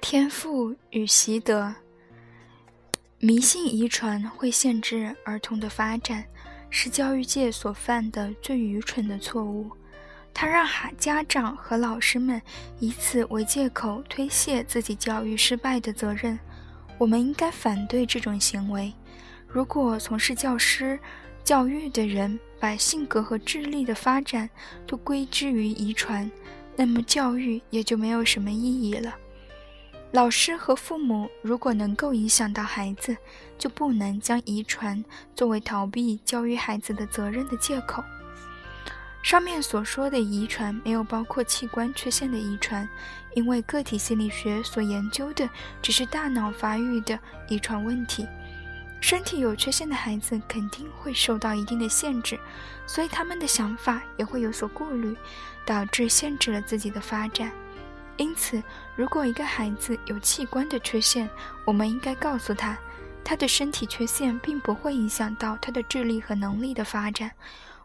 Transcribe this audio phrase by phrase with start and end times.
[0.00, 1.74] 天赋与习得，
[3.18, 6.24] 迷信遗传会限制儿童的发展，
[6.70, 9.70] 是教育界所犯的最愚蠢的错误。
[10.32, 12.40] 它让孩家长和老师们
[12.78, 16.38] 以此为借口推卸自己教育失败的责任。
[16.96, 18.92] 我们应该反对这种行为。
[19.46, 20.98] 如果从事教师
[21.42, 24.48] 教育的人把性格和智力的发展
[24.86, 26.30] 都归之于遗传，
[26.78, 29.12] 那么教育也就没有什么意义了。
[30.12, 33.16] 老师和父母如果能够影响到孩子，
[33.58, 38.02] 就不能将遗传作为逃避教育孩子的责任的借口。
[39.24, 42.88] 上面所说的遗传没有包括器官缺陷的遗传，
[43.34, 45.50] 因为个体心理学所研究的
[45.82, 48.24] 只是大脑发育的遗传问题。
[49.00, 52.38] 身体有缺陷的孩子肯定会受到一定的限制，
[52.86, 55.16] 所以他们的想法也会有所顾虑，
[55.64, 57.50] 导致限制了自己的发展。
[58.16, 58.60] 因此，
[58.96, 61.30] 如果一个孩子有器官的缺陷，
[61.64, 62.76] 我们应该告诉他，
[63.24, 67.30] 他的身体缺陷并不会影响到他的智力和能力的发展。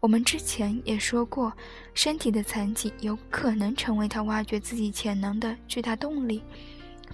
[0.00, 1.52] 我们之前也说过，
[1.94, 6.42] 身体的残疾有可能成为他挖掘自己潜能的巨大动力。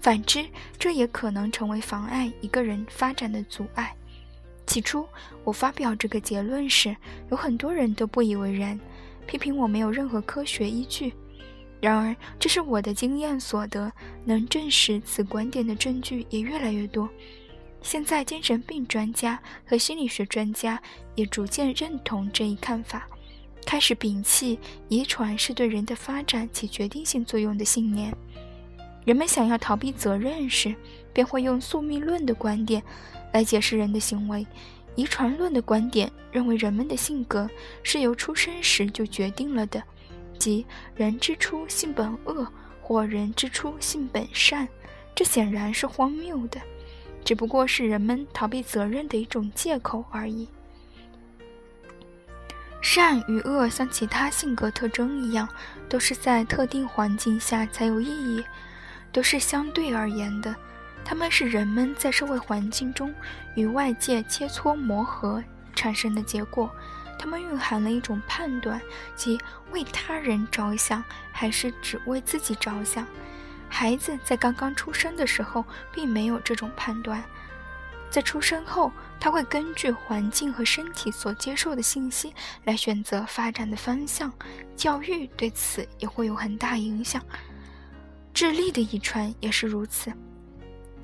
[0.02, 0.44] 反之，
[0.80, 3.94] 这也可能成为妨碍一个人发展的阻碍。
[4.66, 5.06] 起初，
[5.44, 6.96] 我发表这个结论时，
[7.30, 8.78] 有很多人都不以为然，
[9.26, 11.14] 批评我没有任何科学依据。
[11.80, 13.92] 然而，这是我的经验所得，
[14.24, 17.08] 能证实此观点的证据也越来越多。
[17.80, 20.82] 现在，精神病专家和心理学专家
[21.14, 23.06] 也逐渐认同这一看法，
[23.64, 24.58] 开始摒弃
[24.88, 28.12] 遗传是对人的发展起决定性作用的信念。
[29.04, 30.74] 人们想要逃避责任时，
[31.12, 32.82] 便会用宿命论的观点
[33.32, 34.46] 来解释人的行为；
[34.94, 37.48] 遗传论的观点认为人们的性格
[37.82, 39.82] 是由出生时就决定了的，
[40.38, 40.64] 即
[40.94, 42.46] 人之初性本恶，
[42.80, 44.68] 或人之初性本善。
[45.14, 46.60] 这显然是荒谬的，
[47.24, 50.48] 只不过是人们逃避责任的一种借口而已。
[52.80, 55.48] 善与恶像其他性格特征一样，
[55.88, 58.42] 都是在特定环境下才有意义。
[59.12, 60.54] 都是相对而言的，
[61.04, 63.14] 它们是人们在社会环境中
[63.54, 65.42] 与外界切磋磨合
[65.74, 66.70] 产生的结果。
[67.18, 68.80] 它们蕴含了一种判断，
[69.14, 69.38] 即
[69.70, 73.06] 为他人着想还是只为自己着想。
[73.68, 77.22] 孩子在刚刚出生的时候并没有这种判断，
[78.10, 78.90] 在出生后，
[79.20, 82.34] 他会根据环境和身体所接受的信息
[82.64, 84.32] 来选择发展的方向。
[84.74, 87.22] 教育对此也会有很大影响。
[88.42, 90.12] 智力的遗传也是如此。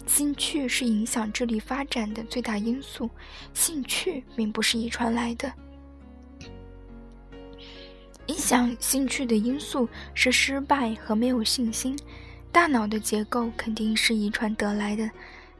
[0.08, 3.08] 兴趣是影响智力发展的最大因素，
[3.54, 5.52] 兴趣并不是遗传来的。
[8.26, 11.96] 影响兴趣的因素是失败和没有信心。
[12.50, 15.08] 大脑的结构肯定是遗传得来的，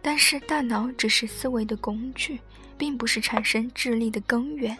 [0.03, 2.41] 但是大脑只是思维的工具，
[2.77, 4.77] 并不是产生智力的根源。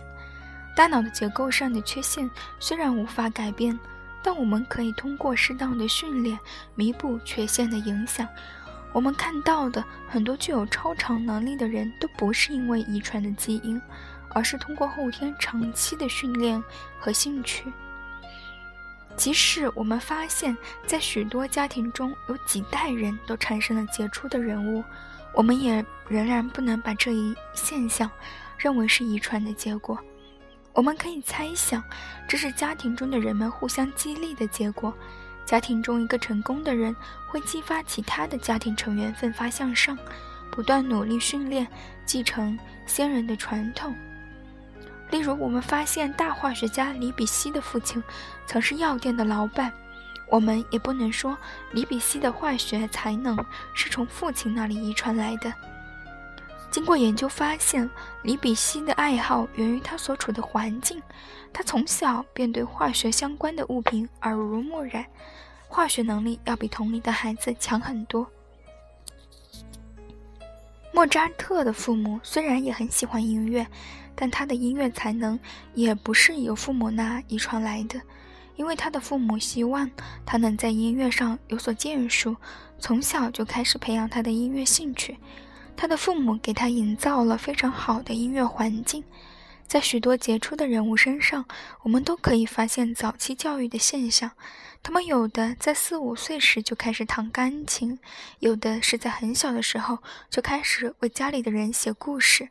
[0.75, 2.29] 大脑的结构上的缺陷
[2.59, 3.79] 虽然无法改变。
[4.31, 6.39] 但我们可以通过适当的训练
[6.75, 8.29] 弥补缺陷的影响。
[8.93, 13.81] 我们看到的很多具有超常能力的人都不是因为遗传的基因，
[14.35, 16.63] 而是通过后天长期的训练
[17.01, 17.73] 和兴趣。
[19.17, 20.55] 即使我们发现，
[20.87, 24.85] 在许多家庭中有几代人都产生了杰出的人物，
[25.33, 28.11] 我们也仍然不能把这一现象
[28.59, 29.99] 认为是遗传的结果。
[30.79, 31.83] 我们可以猜想，
[32.29, 34.95] 这是家庭中的人们互相激励的结果。
[35.45, 36.95] 家庭中一个成功的人
[37.27, 39.99] 会激发其他的家庭成员奋发向上，
[40.53, 41.67] 不断努力训练，
[42.07, 42.57] 继承
[42.87, 43.93] 先人的传统。
[45.11, 48.01] 例如，我们发现大化学家李比希的父亲
[48.47, 49.73] 曾是药店的老板，
[50.31, 51.37] 我们也不能说
[51.73, 53.37] 李比希的化学才能
[53.75, 55.53] 是从父亲那里遗传来的。
[56.71, 57.89] 经过研究发现，
[58.23, 61.03] 李比希的爱好源于他所处的环境。
[61.53, 65.05] 他从小便对化学相关的物品耳濡目染，
[65.67, 68.27] 化学能力要比同龄的孩子强很多。
[70.93, 73.67] 莫扎特的父母虽然也很喜欢音乐，
[74.15, 75.39] 但他的音乐才能
[75.75, 78.01] 也不是由父母那遗传来的，
[78.57, 79.91] 因为他的父母希望
[80.27, 82.37] 他能在音乐上有所建树，
[82.79, 85.17] 从小就开始培养他的音乐兴趣。
[85.81, 89.05] 他的父母给他营造了非常好的音乐环境，
[89.69, 91.45] 在许多杰出的人物身上，
[91.85, 94.33] 我们都可以发现早期教育的现象。
[94.83, 98.01] 他们有的在四五岁时就开始弹钢琴，
[98.41, 99.99] 有的是在很小的时候
[100.29, 102.49] 就开始为家里的人写故事。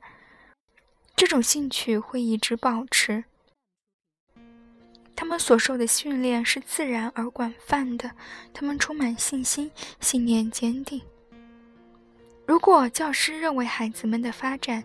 [1.18, 3.26] 这种兴趣会一直保持，
[5.18, 8.12] 他们所受的训练是自然而广泛的，
[8.54, 9.70] 他们充满信心，
[10.00, 11.02] 信念坚定。
[12.48, 14.82] 如果教师认为孩子们的发展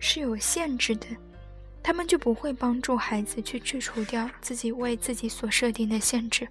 [0.00, 1.06] 是有限制的，
[1.80, 6.46] 他们就不会帮助孩子去去除掉自己为自己所设定的限制。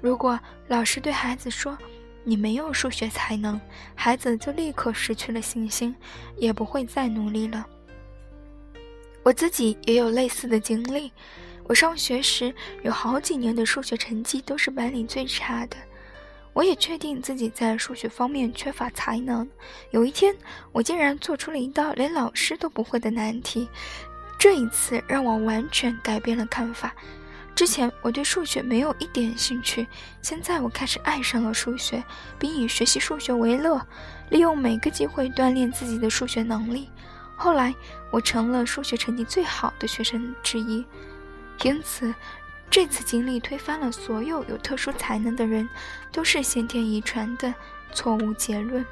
[0.00, 1.78] 如果老师对孩子说
[2.24, 3.58] ：“你没有数学才能”，
[3.94, 5.94] 孩子就立刻失去了信心，
[6.36, 7.64] 也不会再努力了。
[9.22, 11.12] 我自己也有类似的经历。
[11.64, 12.52] 我上学时
[12.82, 15.76] 有好几年的数学成绩都是班里最差的。
[16.52, 19.48] 我也确定自己在数学方面缺乏才能。
[19.90, 20.36] 有一天，
[20.70, 23.68] 我竟然做出了一道连老师都不会的难题，
[24.38, 26.94] 这一次让我完全改变了看法。
[27.54, 29.86] 之前我对数学没有一点兴趣，
[30.20, 32.02] 现在我开始爱上了数学，
[32.38, 33.80] 并以学习数学为乐，
[34.30, 36.88] 利用每个机会锻炼自己的数学能力。
[37.36, 37.74] 后来，
[38.10, 40.84] 我成了数学成绩最好的学生之一，
[41.62, 42.14] 因此。
[42.72, 45.68] 这次经历推翻了所有有特殊才能的人
[46.10, 47.52] 都是先天遗传的
[47.92, 48.82] 错误结论。